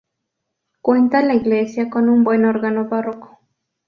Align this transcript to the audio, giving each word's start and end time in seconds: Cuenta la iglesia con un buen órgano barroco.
Cuenta 0.81 1.21
la 1.21 1.35
iglesia 1.35 1.91
con 1.91 2.09
un 2.09 2.23
buen 2.23 2.43
órgano 2.45 2.89
barroco. 2.89 3.37